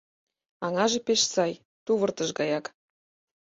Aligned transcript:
Аҥаже 0.65 0.99
пеш 1.07 1.21
сай, 1.33 1.53
тувыртыш 1.85 2.29
гаяк. 2.39 2.65